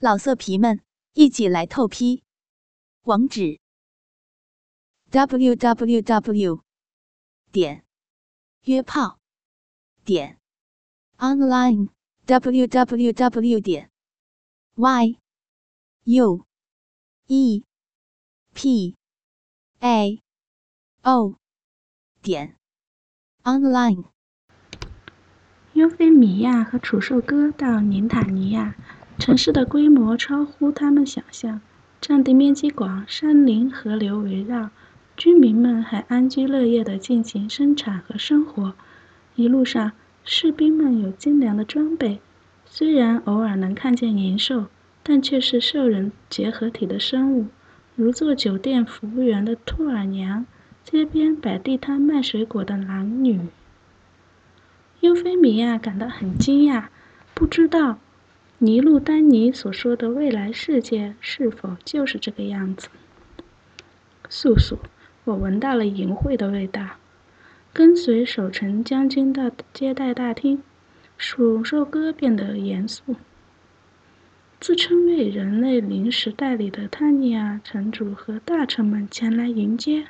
[0.00, 0.80] 老色皮们，
[1.14, 2.22] 一起来透批！
[3.02, 3.58] 网址
[5.10, 6.62] ：w w w
[7.50, 7.84] 点
[8.62, 9.18] 约炮
[10.04, 10.38] 点
[11.16, 11.88] online
[12.26, 13.90] w w w 点
[14.76, 15.18] y
[16.04, 16.46] u
[17.26, 17.64] e
[18.54, 18.94] p
[19.80, 20.22] a
[21.02, 21.34] o
[22.22, 22.54] 点
[23.42, 24.04] online。
[25.72, 28.76] 优菲米亚和楚兽哥到宁塔尼亚。
[29.18, 31.60] 城市的规模超乎他们想象，
[32.00, 34.70] 占地面积广，山林河流围绕，
[35.16, 38.74] 居民们还安居乐业地进行生产和生活。
[39.34, 39.90] 一路上，
[40.24, 42.20] 士兵们有精良的装备，
[42.64, 44.66] 虽然偶尔能看见银兽，
[45.02, 47.46] 但却是兽人结合体的生物，
[47.96, 50.46] 如做酒店服务员的兔儿娘，
[50.84, 53.40] 街边摆地摊卖水果的男女。
[55.00, 56.84] 优菲米亚感到很惊讶，
[57.34, 57.98] 不知道。
[58.60, 62.88] 尼禄丹尼所说的未来世界是否就是这个样子？
[64.28, 64.80] 素素，
[65.22, 66.96] 我闻到了淫秽的味道。
[67.72, 70.60] 跟随守城将军到接待大厅，
[71.16, 73.14] 鼠兽哥变得严肃。
[74.58, 80.06] 自称为人类临时代理的泰尼亚城主和大臣们前来迎接。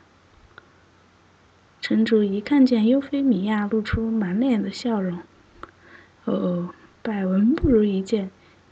[1.82, 5.18] 城主一看见优菲米亚，露出满脸的笑容。
[6.24, 8.30] 哦哦，百闻不如一见。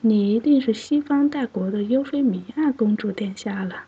[0.09, 3.87] 你一定是西方大国的优菲米亚公主殿下了。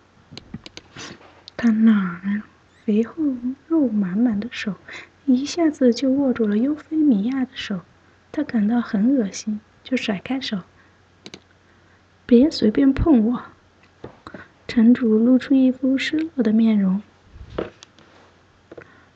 [1.56, 2.42] 他那
[2.84, 3.22] 肥厚
[3.69, 4.74] 肉满满的手
[5.27, 7.83] 一下子就握住了优菲米亚的手，
[8.33, 10.62] 他感到很恶心，就甩开手。
[12.27, 13.44] 别随便碰我！
[14.66, 17.00] 城主露出一副失落的面容，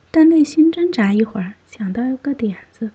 [0.09, 2.91] 但内心挣扎一会儿，想到一个点子，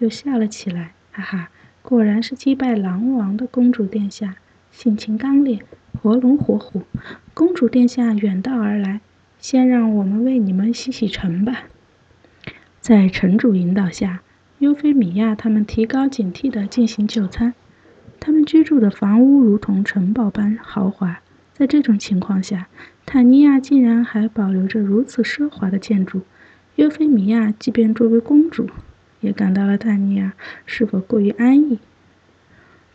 [0.00, 1.50] 又笑了起来，哈哈。
[1.82, 4.36] 果然是击败狼王的公主殿下，
[4.70, 5.60] 性情刚烈，
[6.00, 6.82] 活龙活虎。
[7.32, 9.00] 公主殿下远道而来，
[9.38, 11.64] 先让我们为你们洗洗尘吧。
[12.80, 14.22] 在城主引导下，
[14.58, 17.54] 优菲米亚他们提高警惕地进行就餐。
[18.20, 21.20] 他们居住的房屋如同城堡般豪华，
[21.54, 22.68] 在这种情况下，
[23.06, 26.22] 坦尼亚竟然还保留着如此奢华的建筑。
[26.74, 28.68] 优菲米亚即便作为公主。
[29.20, 30.34] 也感到了坦尼亚
[30.66, 31.78] 是否过于安逸。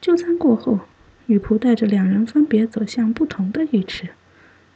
[0.01, 0.79] 就餐过后，
[1.25, 4.09] 女仆带着两人分别走向不同的浴池。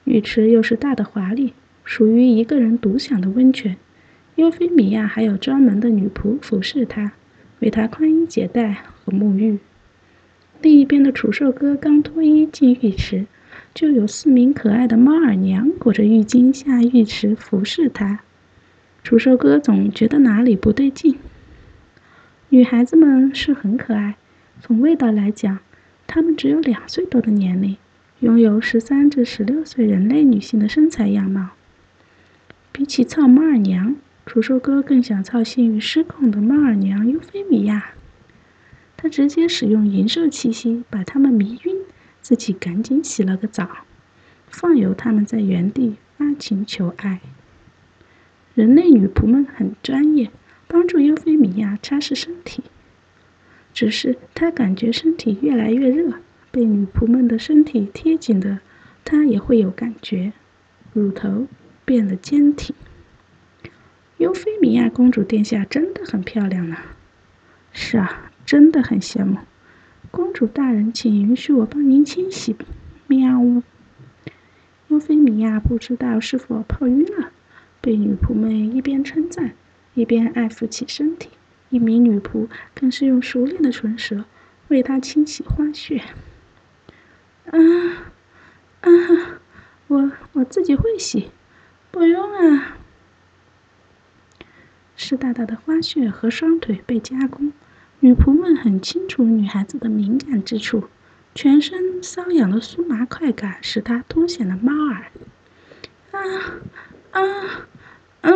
[0.06, 1.54] 浴池又是大的华丽，
[1.84, 3.76] 属于一个人独享的温泉。
[4.36, 7.12] 优菲米亚还有专门的女仆服侍她，
[7.60, 9.60] 为她宽衣解带和沐浴。
[10.62, 13.26] 另一边的楚兽哥刚脱衣进浴池，
[13.74, 18.22] 就有四名可爱的猫耳娘裹着浴巾下浴池服侍他。
[19.04, 21.18] 楚兽哥总觉得哪里不对劲。
[22.50, 24.16] 女孩子们是很可爱，
[24.62, 25.60] 从味道来讲，
[26.08, 27.76] 她们只有两岁多的年龄，
[28.22, 31.50] 拥有十三至十六岁人类女性的身材样貌。
[32.72, 37.92] 比起操猫耳娘，楚兽哥更想操性欲失控的猫耳娘尤菲米亚。
[38.96, 41.76] 他直接使用银兽气息把他们迷晕，
[42.22, 43.80] 自己赶紧洗了个澡，
[44.48, 47.20] 放由他们在原地发情求爱。
[48.56, 50.32] 人类女仆们很专业。
[50.68, 52.64] 帮助尤菲米亚擦拭身体，
[53.74, 56.20] 只是她感觉身体越来越热，
[56.52, 58.60] 被女仆们的身体贴紧的，
[59.06, 60.34] 她也会有感觉，
[60.94, 61.48] 乳头
[61.86, 62.76] 变得坚挺。
[64.18, 66.78] 尤菲米亚公主殿下真的很漂亮呢。
[67.72, 69.38] 是啊，真的很羡慕。
[70.10, 72.56] 公主大人，请允许我帮您清洗。
[73.06, 73.40] 喵。
[73.40, 73.62] 呜。
[74.88, 77.32] 尤菲米亚不知道是否泡晕了，
[77.80, 79.54] 被女仆们一边称赞。
[79.98, 81.32] 一边爱抚起身体，
[81.72, 84.26] 一名女仆更是用熟练的唇舌
[84.68, 86.04] 为她清洗花穴。
[87.48, 87.58] 啊
[88.82, 88.90] 啊！
[89.88, 91.32] 我我自己会洗，
[91.90, 92.78] 不用啊。
[94.96, 97.52] 湿哒哒的花穴和双腿被加工，
[98.00, 100.90] 女仆们很清楚女孩子的敏感之处，
[101.34, 105.12] 全身瘙痒的酥麻快感使她凸显了猫耳。
[106.12, 106.22] 啊
[107.10, 107.68] 啊
[108.22, 108.32] 啊！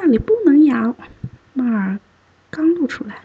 [0.00, 0.94] 那里不能咬，
[1.54, 1.98] 猫儿
[2.50, 3.22] 刚露出来，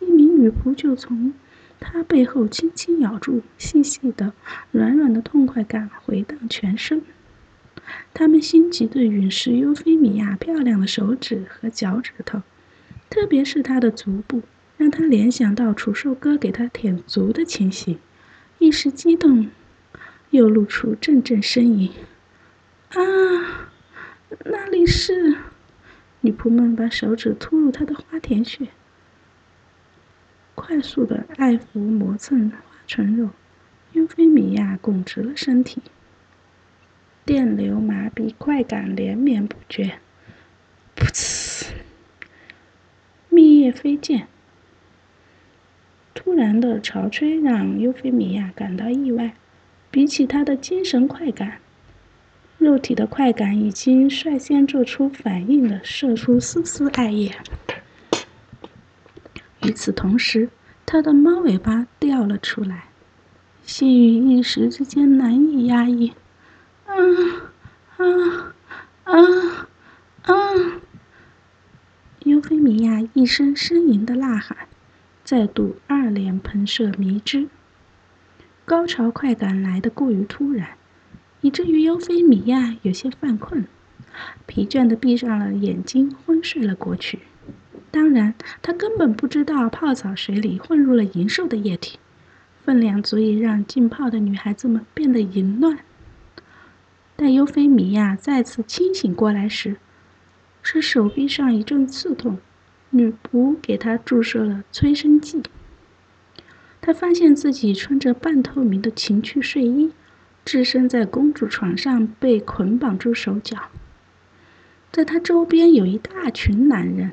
[0.00, 1.32] 一名女仆就从
[1.78, 4.32] 他背后轻轻咬住，细细的、
[4.72, 7.02] 软软的痛快感回荡全身。
[8.12, 12.42] 他们心急的陨石优菲米亚漂亮的手指和脚趾头，
[13.08, 14.42] 特别是她的足部，
[14.76, 18.00] 让他联想到楚兽哥给他舔足的情形，
[18.58, 19.48] 一时激动，
[20.30, 21.92] 又露出阵阵呻吟。
[22.88, 23.70] 啊，
[24.44, 25.36] 那里是？
[26.20, 28.68] 女仆们把手指突入她的花田穴，
[30.54, 33.30] 快速的爱抚磨蹭花唇肉，
[33.92, 35.82] 尤菲米亚拱直了身体，
[37.24, 39.98] 电流麻痹，快感连绵不绝。
[40.96, 41.68] 噗呲！
[43.28, 44.26] 蜜液飞溅。
[46.14, 49.34] 突然的潮吹让尤菲米亚感到意外。
[49.88, 51.58] 比起他的精神快感，
[52.58, 57.36] 肉体的快感已经率先做出反应的射出丝丝艾叶。
[59.62, 60.48] 与此同时，
[60.84, 62.84] 他的猫尾巴掉了出来，
[63.62, 66.12] 性欲一时之间难以压抑。
[66.86, 66.94] 啊
[67.96, 68.54] 啊
[69.04, 69.68] 啊
[70.22, 70.34] 啊！
[72.20, 74.56] 尤菲米亚一声呻吟的呐喊，
[75.22, 77.48] 再度二连喷射迷之。
[78.64, 80.70] 高潮快感来得过于突然，
[81.40, 83.66] 以至于尤菲米亚有些犯困，
[84.46, 87.20] 疲倦地闭上了眼睛，昏睡了过去。
[87.90, 91.98] 当然，他根本不知道泡澡水里混入了银兽的液体，
[92.64, 95.78] 分量足以让浸泡的女孩子们变得淫乱。
[97.14, 99.76] 待尤菲米亚再次清醒过来时，
[100.62, 102.38] 是手臂上一阵刺痛，
[102.90, 105.42] 女仆给她注射了催生剂。
[106.80, 109.90] 他发现自己穿着半透明的情趣睡衣，
[110.46, 113.68] 置身在公主床上，被捆绑住手脚。
[114.92, 117.10] 在他周边有一大群男人，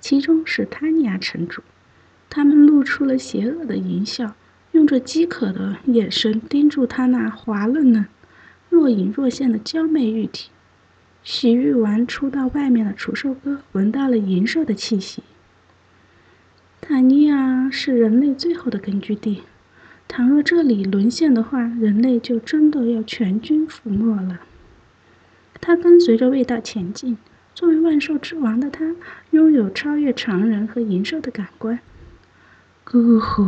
[0.00, 1.62] 其中是塔尼亚城主。
[2.30, 4.34] 他们露出了邪恶的淫笑，
[4.72, 8.06] 用着饥渴的眼神盯住他那滑嫩嫩、
[8.70, 10.48] 若隐若现的娇媚玉体。
[11.22, 15.22] 洗浴完出到外面的除兽哥闻到了淫兽的气息。
[16.80, 19.42] 塔尼亚是人类最后的根据地，
[20.08, 24.40] 倘若这里沦陷的话，人类就真的要全军覆没了。
[25.60, 27.18] 他跟随着味道前进，
[27.54, 28.94] 作为万兽之王的他，
[29.30, 31.80] 拥有超越常人和银兽的感官。
[32.84, 33.42] 咕呼！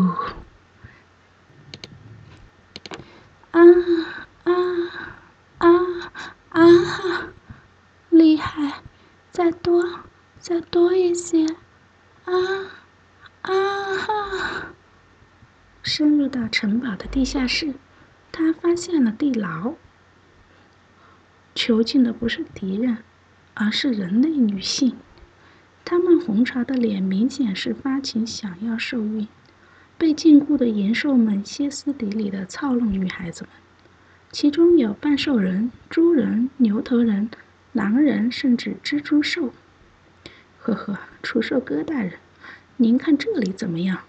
[3.53, 3.63] 啊
[6.51, 7.31] 啊！
[8.11, 8.83] 厉害！
[9.31, 9.85] 再多，
[10.39, 11.47] 再多一些！
[12.25, 12.33] 啊！
[13.43, 13.53] 啊
[13.97, 14.75] 哈！
[15.83, 17.75] 深入城堡的地下室，
[18.33, 19.75] 他发现了地牢。
[21.55, 22.99] 囚禁的不是敌人，
[23.55, 24.97] 而是人类女性。
[25.85, 29.27] 她们红潮的脸明显是发情，想要受孕。
[29.97, 33.51] 被禁锢的银兽们歇斯底里的操弄女孩子们，
[34.31, 37.29] 其中有半兽人、猪人、牛头人、
[37.73, 39.53] 狼人，甚至蜘蛛兽。
[40.59, 42.13] 呵呵，楚兽哥大人。
[42.77, 44.03] 您看这里怎么样？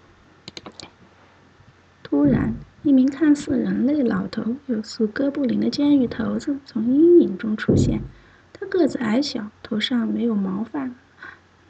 [2.10, 8.00] 突然，一名看似人类老头，有似哥布林的监狱头子从阴影中出现。
[8.52, 10.90] 他个子矮小，头上没有毛发，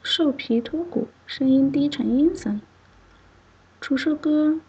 [0.01, 2.59] 兽皮脱骨，声音低沉阴森。
[3.79, 4.59] 楚兽哥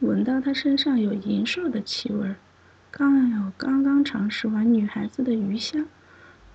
[0.00, 2.34] 闻到他身上有银兽的气味，
[2.90, 5.84] 刚有刚刚尝试完女孩子的鱼香。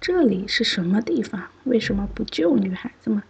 [0.02, 1.50] 这里是什么地方？
[1.66, 3.22] 为什么不救女孩子们？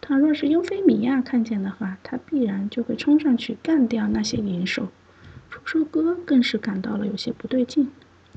[0.00, 4.88] 倘若是尤菲米亚看见的话，他必然就会冲上去干掉那些银兽。
[5.50, 7.90] 楚兽哥更是感到了有些不对劲。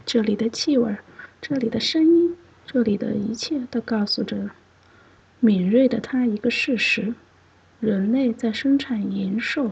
[0.06, 0.98] 这里的气味，
[1.42, 2.36] 这里的声音，
[2.66, 4.50] 这里的一切都告诉着
[5.40, 7.14] 敏锐的他一个事实：
[7.80, 9.72] 人类在生产银兽。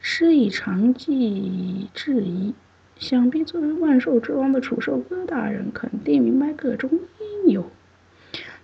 [0.00, 2.54] 施以长计质疑，
[2.98, 7.68] 想必作为万兽之王的楚兽哥大人肯定明白各种因由。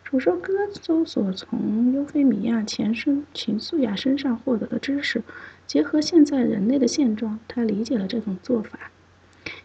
[0.05, 5.25] 楚兽哥搜索从尤菲米亚前身秦素雅身上获得的知识，
[5.67, 8.91] 结合现在人类的现状，他理解了这种做法：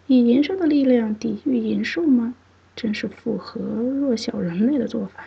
[0.08, 2.34] 以银兽的力量抵御银兽吗？
[2.76, 5.26] 真是符合弱小人类的做法。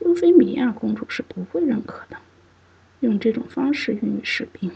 [0.00, 2.16] 尤菲米亚公主是不会认可的。
[2.98, 4.72] 用这种方式孕育士兵。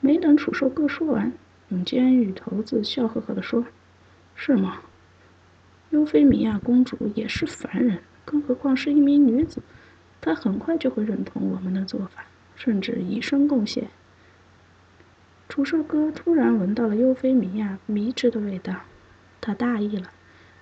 [0.00, 1.32] 没等楚兽哥说完，
[1.68, 3.66] 永坚与头子笑呵呵地说
[4.34, 4.80] ：“是吗？
[5.90, 7.98] 尤菲米亚公主也是凡人。”
[8.30, 9.62] 更何况是一名女子，
[10.20, 13.88] 她很快就会认同我们的做法，甚至以身贡献。
[15.48, 18.82] 楚兽哥突然闻到了尤菲米亚迷之的味道，
[19.40, 20.10] 他大意了，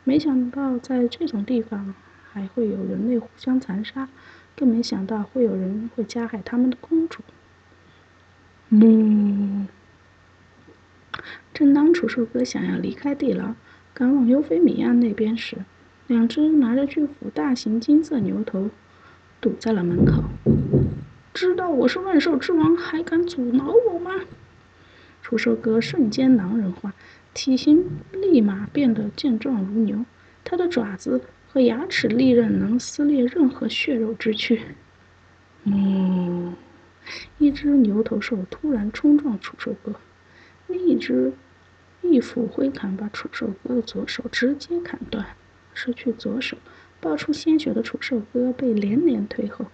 [0.04, 1.92] 没想到在这种地方
[2.32, 4.08] 还会有人类互相残杀，
[4.56, 7.20] 更没想到会有人会加害他们的公主。
[8.68, 9.66] 嗯，
[11.52, 13.54] 正当楚兽哥想要离开地牢，
[13.92, 15.56] 赶往尤菲米亚那边时，
[16.07, 18.71] 两只拿着巨斧、大型金色牛头
[19.41, 20.23] 堵在了门口。
[21.35, 24.13] 知道我是万兽之王，还敢阻挠我吗？
[25.21, 26.95] 楚兽哥瞬间狼人化，
[27.35, 30.05] 体型立马变得健壮如牛，
[30.45, 34.61] 他的爪子和牙齿利刃能撕裂任何血肉之躯。
[35.65, 36.55] 嗯，
[37.39, 39.93] 一只牛头兽突然冲撞楚兽哥，
[40.69, 41.33] 另一只
[42.01, 45.27] 一斧挥砍，把楚寿哥的左手直接砍断。
[45.76, 46.56] 失去左手，
[47.00, 49.66] 爆出鲜血的楚寿哥被连连退后。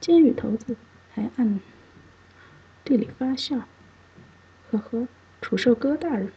[0.00, 0.74] 监狱头子
[1.12, 1.60] 还暗
[2.82, 3.68] 地里发笑
[4.72, 5.06] ：“呵呵，
[5.42, 6.32] 楚寿哥大人，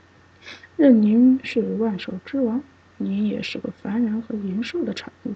[0.76, 2.62] 任您是万兽之王，
[2.98, 5.34] 您也是个凡人和银兽的产物。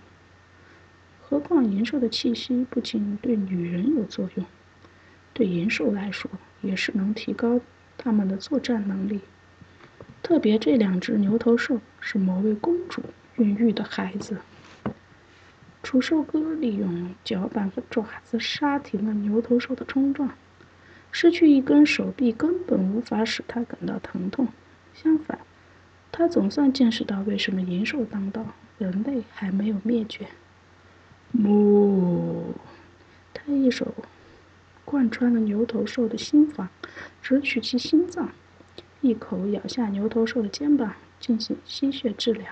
[1.21, 4.45] 何况银兽的气息不仅对女人有作用，
[5.33, 6.29] 对银兽来说
[6.61, 7.61] 也是能提高
[7.97, 9.21] 他们的作战能力。
[10.21, 13.01] 特别这两只牛头兽是某位公主
[13.41, 14.37] 孕育的孩子。”
[15.83, 20.29] 楚兽哥利用脚板和爪子刹停了牛头兽的冲撞，
[21.11, 24.47] 失去一根手臂根本无法使他感到疼痛。
[24.93, 25.39] 相反，
[26.11, 28.45] 他总算见识到为什么银兽当道，
[28.77, 30.27] 人类还没有灭绝。
[31.31, 32.53] 木！
[33.33, 33.93] 他一手
[34.85, 36.69] 贯穿了牛头兽的心房，
[37.21, 38.29] 直取其心脏，
[39.01, 42.45] 一口咬下牛头兽的肩膀，进行吸血治疗。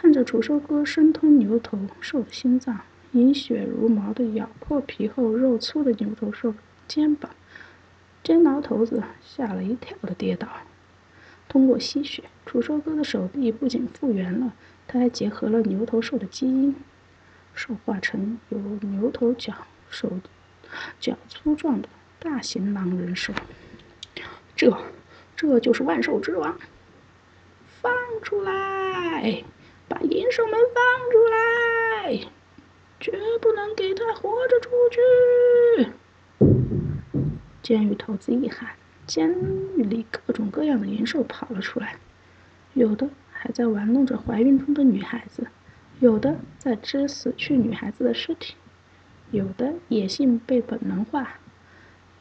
[0.00, 2.80] 看着楚兽哥生吞牛头兽的心脏，
[3.12, 6.54] 饮血如毛的咬破皮厚肉粗的牛头兽
[6.88, 7.30] 肩膀，
[8.24, 10.48] 监牢头子吓了一跳的跌倒。
[11.50, 14.54] 通过吸血，楚兽哥的手臂不仅复原了，
[14.88, 16.74] 他还结合了牛头兽的基因，
[17.52, 19.52] 兽化成有牛头角、
[19.90, 20.10] 手
[20.98, 23.34] 脚粗壮的大型狼人兽。
[24.56, 24.74] 这，
[25.36, 26.58] 这就是万兽之王！
[27.82, 27.92] 放
[28.22, 29.44] 出来！
[30.30, 32.20] 把银兽们放出来，
[33.00, 33.10] 绝
[33.40, 35.00] 不能给他活着出去！
[37.62, 38.70] 监狱头子一喊，
[39.08, 39.28] 监
[39.76, 41.96] 狱里各种各样的银兽跑了出来，
[42.74, 45.48] 有的还在玩弄着怀孕中的女孩子，
[45.98, 48.54] 有的在吃死去女孩子的尸体，
[49.32, 51.40] 有的野性被本能化，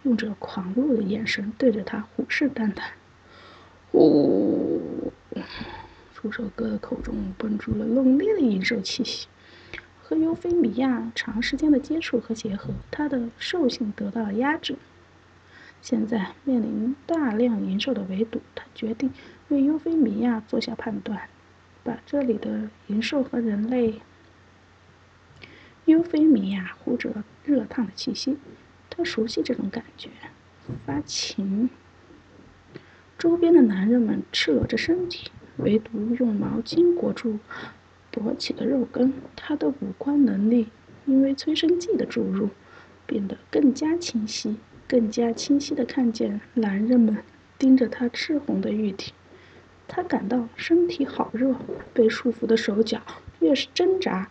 [0.01, 2.81] 用着狂怒的眼神对着他虎视眈眈。
[3.91, 4.81] 呜！
[6.19, 9.29] 楚手哥的口中蹦出了浓烈的银兽气息，
[10.01, 14.75] 和尤菲米亚长时间的接触和结合，他的兽性得到了压制。
[15.81, 19.13] 现在面临大量银兽的围堵，他决定
[19.47, 21.29] 为尤菲米亚做下判断，
[21.85, 24.01] 把这里的银兽和人类。
[25.85, 28.37] 尤菲米亚呼着热烫的气息，
[28.89, 30.09] 他熟悉这种感觉，
[30.85, 31.69] 发情。
[33.17, 35.31] 周边的男人们赤裸着身体。
[35.59, 37.39] 唯独用毛巾裹住
[38.11, 40.67] 勃起的肉根，他的五官能力
[41.05, 42.49] 因为催生剂的注入
[43.05, 47.17] 变得更加清晰，更加清晰地看见男人们
[47.57, 49.13] 盯着他赤红的玉体。
[49.87, 51.55] 他感到身体好热，
[51.93, 53.01] 被束缚的手脚
[53.39, 54.29] 越是挣扎，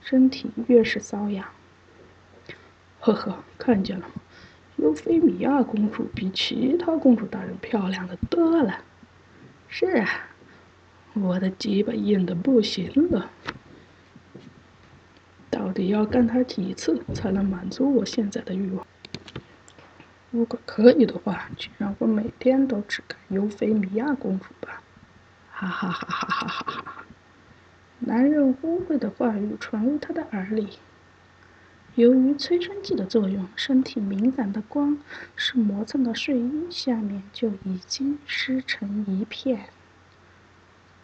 [0.00, 1.46] 身体越是瘙痒。
[3.00, 4.06] 呵呵，看见了，
[4.76, 8.82] 尤菲米亚公主比其他公主大人漂亮的多了。
[9.68, 10.30] 是啊。
[11.14, 13.30] 我的鸡巴硬的不行了，
[15.48, 18.84] 到底要干他几次才能满足我现在的欲望？
[20.32, 24.82] 如果可以的话，就让我每天都只干尤菲米亚公主吧！
[25.52, 27.04] 哈哈哈哈哈哈哈哈！
[28.00, 30.80] 男人污秽的话语传入他的耳里。
[31.94, 34.98] 由于催生剂的作用，身体敏感的光
[35.36, 39.68] 是磨蹭到睡衣下面就已经湿成一片。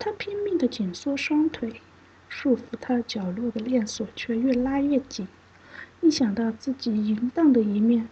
[0.00, 1.82] 他拼命地紧缩双腿，
[2.26, 5.28] 束缚他角落的链锁却越拉越紧。
[6.00, 8.08] 一想到自己淫荡的一面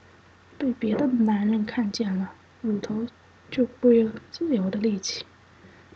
[0.58, 3.06] 被别的男人看见了，乳头
[3.50, 5.24] 就不由自由的力气，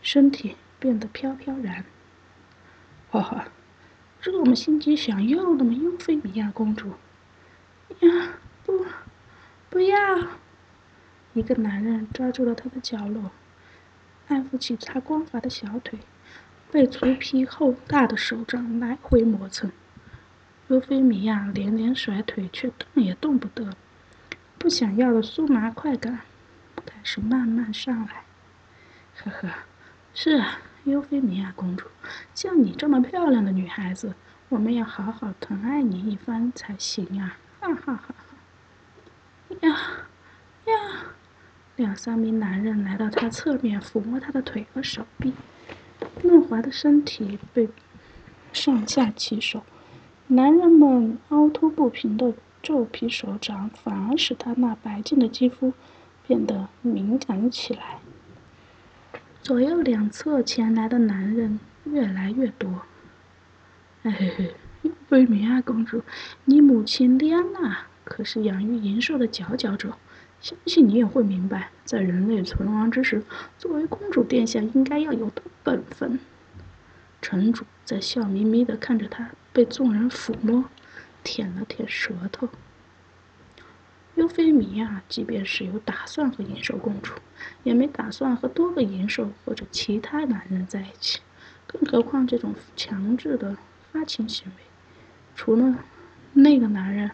[0.01, 1.85] 身体变得飘飘然。
[3.11, 3.49] 哈哈，
[4.19, 6.89] 这么心急想要的吗，尤菲米亚公主？
[7.99, 8.33] 呀，
[8.65, 8.83] 不，
[9.69, 9.97] 不要！
[11.33, 13.29] 一个男人抓住了他的角落。
[14.27, 15.99] 安抚起他光滑的小腿，
[16.71, 19.71] 被粗皮厚大的手掌来回磨蹭。
[20.67, 23.75] 尤菲米亚连连甩腿，却动也动不得。
[24.57, 26.21] 不想要的酥麻快感
[26.85, 28.23] 开始慢慢上来。
[29.15, 29.49] 呵呵，
[30.13, 31.87] 是啊，尤菲米亚公主，
[32.33, 34.15] 像你这么漂亮的女孩子，
[34.47, 37.37] 我们要好好疼爱你一番才行啊！
[37.59, 39.55] 哈哈哈哈！
[39.61, 39.69] 呀
[40.65, 40.73] 呀！
[41.83, 45.33] 两三名男人来到他侧面，抚摸他的腿和手臂，
[46.21, 47.67] 嫩滑的身体被
[48.53, 49.63] 上下其手。
[50.27, 55.73] 男人们凹凸不平的皱皮手掌，反而使他那白净的肌肤
[56.25, 57.99] 变得敏感起来。
[59.41, 62.83] 左右两侧前来的男人越来越多。
[64.03, 64.55] 嘿嘿嘿，
[65.09, 66.01] 贝米亚公主，
[66.45, 69.97] 你母亲丽安娜可是养育银兽的佼佼者。
[70.43, 73.23] 相信你也会明白，在人类存亡之时，
[73.57, 76.19] 作为公主殿下应该要有的本分。
[77.21, 80.65] 城主在笑眯眯地看着他被众人抚摸，
[81.23, 82.49] 舔了舔舌头。
[84.15, 87.17] 尤菲米亚即便是有打算和银兽共处，
[87.63, 91.21] 也没打算和多个银兽或者其他男人在一起，
[91.65, 93.55] 更何况这种强制的
[93.93, 94.63] 发情行为。
[95.37, 95.79] 除了
[96.33, 97.11] 那个男人。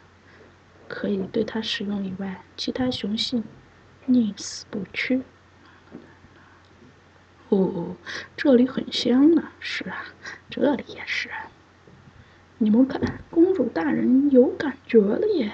[0.90, 3.44] 可以对他使用以外，其他雄性
[4.08, 5.22] 宁死不屈。
[7.48, 7.96] 哦，
[8.36, 9.50] 这里很香呢。
[9.60, 10.04] 是啊，
[10.50, 11.30] 这里也是。
[12.58, 15.54] 你们看，公主大人有感觉了耶！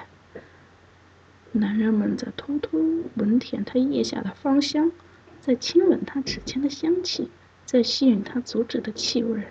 [1.51, 2.79] 男人们在偷偷
[3.13, 4.91] 闻舔她腋下的芳香，
[5.39, 7.29] 在亲吻她指尖的香气，
[7.65, 9.41] 在吸引她足趾的气味。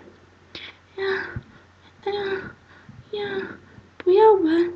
[0.97, 1.41] 呀，
[2.03, 2.55] 哎呀，
[3.11, 3.57] 呀，
[3.97, 4.73] 不要闻！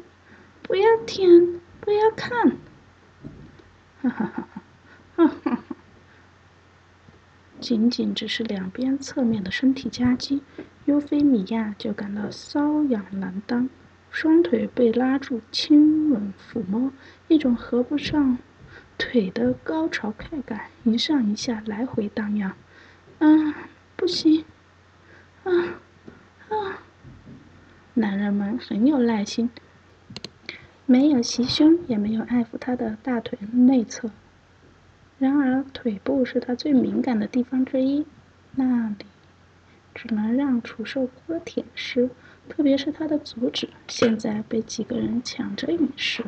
[0.69, 2.51] 不要舔，不要看，
[4.03, 4.47] 哈哈哈
[5.15, 5.63] 哈哈哈！
[7.59, 10.43] 仅仅只是两边侧面的身体夹击，
[10.85, 13.67] 尤菲米亚就感到瘙痒难当，
[14.11, 16.93] 双腿被拉住，亲吻抚摸，
[17.27, 18.37] 一种合不上
[18.95, 22.55] 腿的高潮快感，一上一下来回荡漾。
[23.17, 23.27] 啊，
[23.95, 24.45] 不行！
[25.43, 25.51] 啊
[26.49, 26.83] 啊！
[27.95, 29.49] 男人们很有耐心。
[30.89, 34.09] 没有袭胸，也没有爱抚他的大腿内侧。
[35.19, 38.07] 然而，腿部是他最敏感的地方之一，
[38.55, 39.05] 那里
[39.93, 42.09] 只能让楚兽哥舔舐，
[42.47, 46.25] 特别是他的足趾，现在被几个人抢着饮食。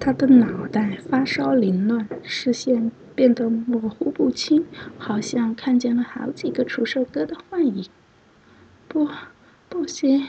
[0.00, 4.64] 他的脑袋发烧凌乱，视线变得模糊不清，
[4.96, 7.84] 好像看见了好几个楚兽哥的幻影。
[8.88, 9.06] 不，
[9.68, 10.26] 不行。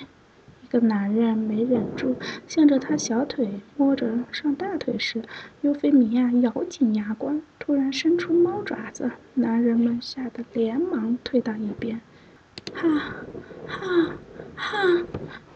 [0.76, 2.18] 个男人没忍住，
[2.50, 5.24] 向着他小腿摸着上大腿时，
[5.62, 9.12] 尤菲米亚咬紧牙关，突然伸出猫爪子。
[9.36, 12.02] 男人们吓得连忙退到一边。
[12.74, 12.90] 哈，
[13.66, 14.18] 哈，
[14.58, 15.06] 哈！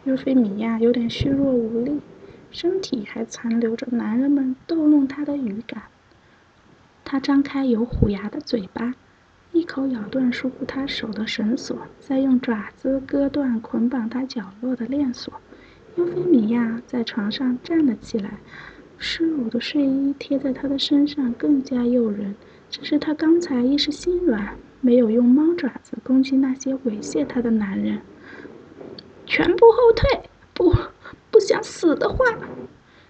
[0.05, 1.99] 尤菲米亚有点虚弱无力，
[2.49, 5.83] 身体还残留着男人们逗弄她的语感。
[7.03, 8.93] 她张开有虎牙的嘴巴。
[9.51, 15.33] 一口咬断束缚他手的绳索，再用爪子割断捆绑他角落的链锁。
[15.95, 18.37] 尤菲米亚在床上站了起来，
[18.97, 22.35] 湿漉的睡衣贴在他的身上更加诱人。
[22.69, 27.99] 只是他刚才一时心软，没有用猫爪子攻击那些猥亵他的男人。
[29.25, 30.29] 全部后退！
[30.53, 30.71] 不，
[31.31, 32.23] 不想死的话。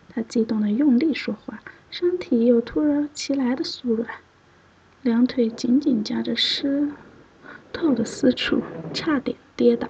[0.08, 4.08] 他激动的用力说话，身体又突如其来的酥软。
[5.02, 6.90] 两腿紧紧夹着湿
[7.72, 8.62] 透的私处，
[8.94, 9.88] 差点跌倒。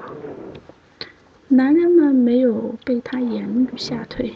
[1.48, 4.36] 男人们没有被他言语吓退，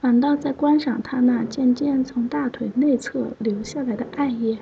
[0.00, 4.58] 反倒在观赏他那渐渐从大腿内侧流下来的艾叶。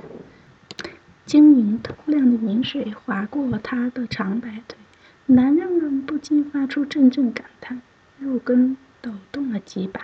[1.24, 4.76] 晶莹透亮的饮水划过他的长白腿，
[5.24, 7.80] 男人们不禁发出阵阵感叹，
[8.18, 10.02] 肉根抖动了几把。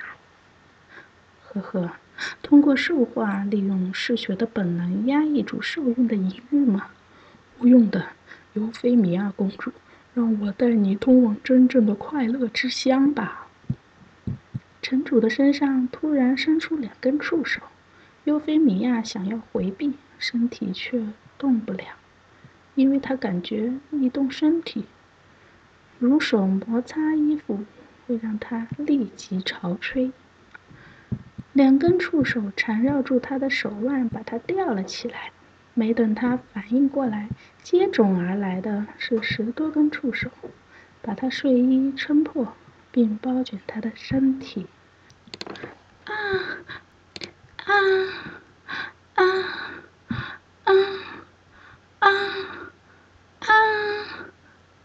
[1.44, 1.92] 呵呵。
[2.42, 6.90] 通过兽化利用嗜血的本能压抑住兽用的淫欲吗？
[7.58, 8.08] 无用的，
[8.54, 9.72] 尤菲米亚公主，
[10.14, 13.46] 让我带你通往真正的快乐之乡吧。
[14.80, 17.60] 城主的身上突然伸出两根触手，
[18.24, 21.04] 尤菲米亚想要回避，身体却
[21.36, 21.84] 动不了，
[22.74, 24.84] 因为她感觉一动身体，
[25.98, 27.64] 如手摩擦衣服，
[28.06, 30.10] 会让她立即潮吹。
[31.58, 35.32] 两根触手缠绕住他的手腕，把他吊了起来。
[35.74, 37.28] 没等他反应过来，
[37.64, 40.30] 接踵而来的是十多根触手，
[41.02, 42.54] 把他睡衣撑破，
[42.92, 44.68] 并包卷他的身体。
[46.04, 46.14] 啊
[47.64, 47.74] 啊
[49.16, 49.24] 啊啊
[50.62, 50.72] 啊
[51.98, 52.08] 啊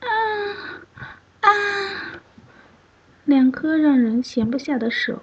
[0.02, 0.10] 啊
[1.42, 1.50] 啊！
[3.26, 5.22] 两颗让人闲不下的手。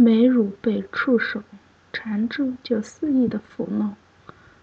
[0.00, 1.42] 美乳被触手
[1.92, 3.96] 缠住，就肆意的抚弄。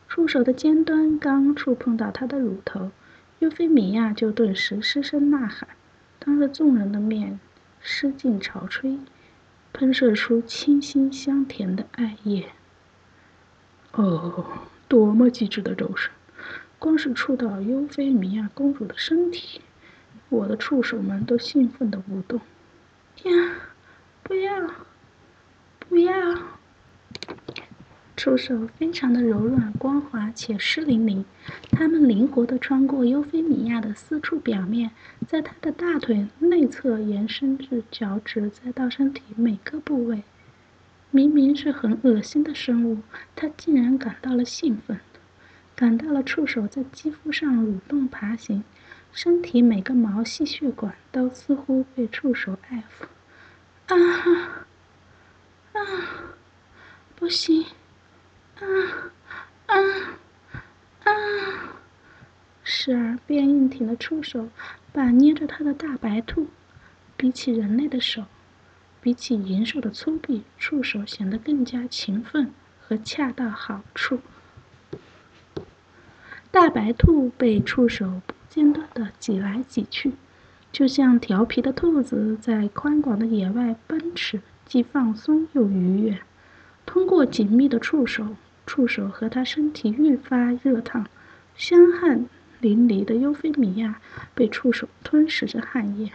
[0.08, 2.92] 触手的尖端刚触碰到她的乳头，
[3.40, 5.68] 尤菲米亚就顿时失声呐喊，
[6.20, 7.38] 当着众人的面
[7.82, 8.98] 失禁潮吹，
[9.74, 12.46] 喷射出清新香甜的艾叶。
[13.92, 14.46] 哦，
[14.88, 16.10] 多么机智的肉身！
[16.80, 19.60] 光是触到尤菲米亚公主的身体，
[20.30, 22.40] 我的触手们都兴奋的舞动。
[23.24, 23.52] 呀，
[24.24, 24.72] 不要！
[25.90, 26.14] 不要！
[28.18, 31.26] 触手非常的柔软、光滑且湿淋淋，
[31.72, 34.92] 它们灵活地穿过尤菲米亚的私处表面，
[35.28, 40.24] 在她的大腿内侧延伸至脚趾，再到身体每个部位。
[41.12, 43.00] 明明是很恶心的生物，
[43.36, 45.00] 它竟然感到了兴奋，
[45.76, 48.64] 感到了触手在肌肤上蠕动爬行，
[49.12, 53.06] 身体每个毛细血管都似乎被触手爱抚。
[53.94, 54.66] 啊
[55.76, 56.36] 啊！
[57.16, 57.66] 不行！
[58.60, 58.64] 啊
[59.68, 59.76] 啊
[61.04, 61.12] 啊！
[62.64, 64.50] 时而变硬挺的触手
[64.92, 66.48] 把捏着他的大白兔，
[67.16, 68.26] 比起人类的手。
[69.02, 74.20] 比起银兽的粗鄙，触手显得更加勤奋和恰到好处。
[76.50, 80.14] 大白兔被触手不间断的挤来挤去，
[80.72, 86.20] 就像调皮的兔子在宽广的野外奔驰，既放松又愉悦。
[86.86, 91.06] 通过紧密的触手，触手和他身体愈发热烫，
[91.56, 92.28] 香汗
[92.60, 94.00] 淋漓的优菲米亚
[94.34, 96.12] 被触手吞噬着汗液。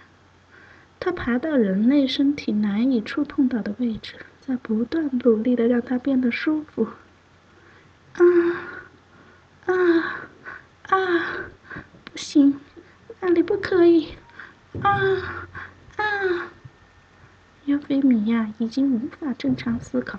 [0.98, 6.88] 他爬到人类身体难以触碰到的位置，在不断努力的让它变得舒服。
[8.12, 8.22] 啊
[9.66, 10.28] 啊
[10.88, 11.36] 啊！
[12.04, 12.60] 不行，
[13.20, 14.08] 那里不可以！
[14.82, 14.90] 啊
[15.96, 16.52] 啊！
[17.70, 20.18] 尤菲米亚已经无法正常思考，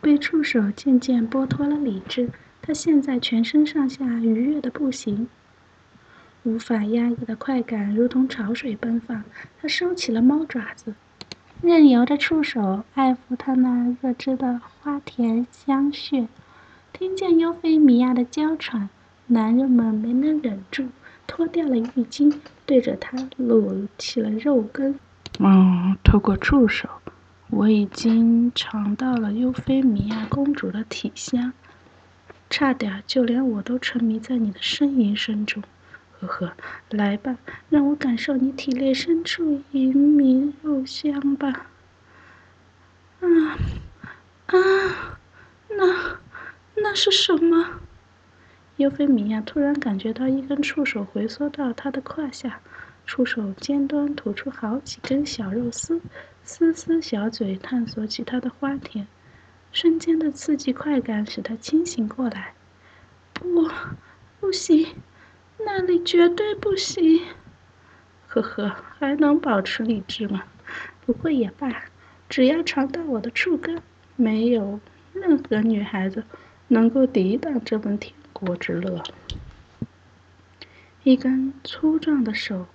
[0.00, 2.30] 被触手渐渐剥脱了理智。
[2.62, 5.26] 他现在全身上下愉悦的不行。
[6.44, 9.24] 无法压抑的快感如同潮水奔放，
[9.60, 10.94] 他收起了猫爪子，
[11.60, 16.28] 任由着触手爱抚他那热汁的花田香穴。
[16.92, 18.88] 听见尤菲米亚的娇喘，
[19.26, 20.86] 男人们没能忍住，
[21.26, 22.32] 脱掉了浴巾，
[22.64, 24.96] 对着她撸起了肉根。
[25.40, 26.88] 嗯，透过触手，
[27.50, 31.52] 我已经尝到了尤菲米亚公主的体香，
[32.50, 35.62] 差点就连我都沉迷在你的呻吟声中。
[36.20, 36.52] 呵呵，
[36.90, 37.36] 来吧，
[37.70, 41.66] 让我感受你体内深处隐秘肉香吧。
[43.20, 43.26] 啊
[44.46, 45.18] 啊，
[45.68, 46.18] 那
[46.74, 47.78] 那是什么？
[48.76, 52.60] 尤菲米亚突然感觉到一根触手回缩到她的胯下，
[53.08, 55.98] 触手尖端吐出好几根小肉丝，
[56.44, 59.06] 丝丝小嘴探索起他的花田，
[59.72, 62.52] 瞬间的刺激快感使他清醒过来。
[63.32, 63.66] 不，
[64.38, 64.86] 不行。
[65.56, 67.22] 那里绝对不行！
[68.26, 70.44] 呵呵，还能保持理智吗？
[71.06, 71.84] 不过也罢，
[72.28, 73.80] 只要尝到我的触根，
[74.16, 74.78] 没有
[75.14, 76.24] 任何女孩子
[76.68, 79.02] 能够抵挡这份天国之乐。
[81.04, 82.66] 一根粗壮的手，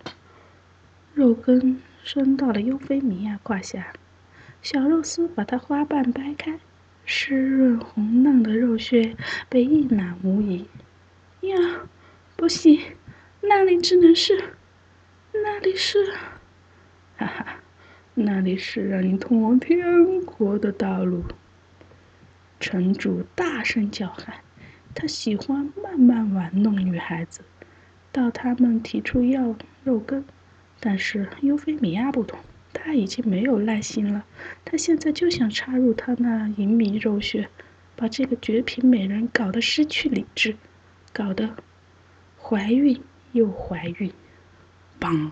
[1.13, 3.93] 肉根伸到了尤菲米亚胯下，
[4.63, 6.59] 小肉丝把它花瓣掰开，
[7.05, 9.15] 湿润红嫩的肉屑
[9.47, 10.65] 被一览无遗。
[11.41, 11.87] 呀！
[12.35, 12.81] 不行，
[13.41, 14.55] 那里只能是，
[15.33, 16.13] 那里是，
[17.15, 17.59] 哈哈，
[18.15, 21.23] 那里是让你通往天国的道路。
[22.59, 24.37] 城主大声叫喊，
[24.95, 27.41] 他喜欢慢慢玩弄女孩子，
[28.11, 30.25] 到他们提出要肉根，
[30.85, 32.37] 但是尤菲米亚不同，
[32.73, 34.25] 他已经没有耐心了，
[34.65, 37.47] 他现在就想插入他那隐秘肉穴，
[37.95, 40.57] 把这个绝品美人搞得失去理智，
[41.13, 41.55] 搞得。
[42.37, 44.11] 怀孕又怀孕，
[44.99, 45.31] 砰！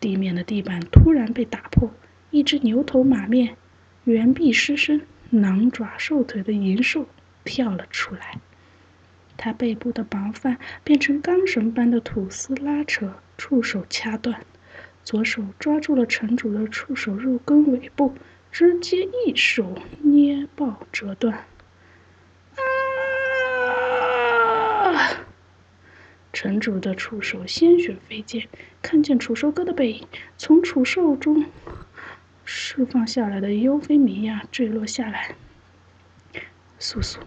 [0.00, 1.94] 地面的地板突然被打破，
[2.32, 3.56] 一只牛头马面、
[4.02, 7.06] 猿臂狮身、狼爪兽腿的银兽
[7.44, 8.40] 跳了出来。
[9.36, 14.40] 他背部的毛发变成钢绳般的吐丝拉扯，触手掐断。
[15.04, 18.14] 左手抓住了城主的触手肉根尾部，
[18.50, 21.44] 直接一手捏爆折断。
[26.32, 28.48] 城主的触手鲜血飞溅，
[28.82, 31.46] 看见楚兽哥的背影，从楚兽中
[32.44, 35.34] 释放下来的尤菲米亚坠落下来。
[36.78, 37.20] 速速！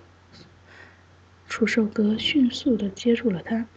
[1.49, 3.67] 楚兽哥迅速地接住了他，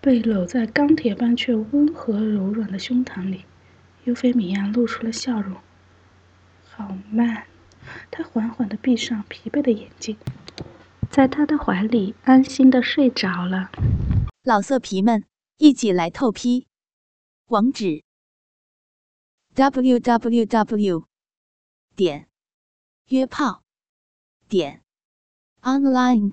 [0.00, 3.44] 被搂在钢铁般却温和柔软的胸膛里。
[4.04, 5.56] 尤菲米亚露出了笑容。
[6.64, 7.46] 好慢，
[8.10, 10.16] 他缓缓地闭上疲惫的眼睛，
[11.08, 13.70] 在他的怀里安心地睡着了。
[14.42, 15.24] 老色皮们，
[15.58, 16.66] 一起来透批！
[17.46, 18.02] 网址
[19.54, 21.04] ：w w w
[21.94, 22.28] 点
[23.08, 23.62] 约炮
[24.48, 24.82] 点
[25.62, 26.32] online